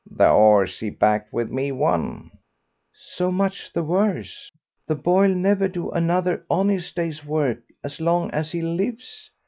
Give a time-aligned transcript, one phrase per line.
[0.09, 2.31] "The horse he backed with me won."
[2.91, 4.49] "So much the worse....
[4.87, 9.29] The boy'll never do another honest day's work as long as he lives....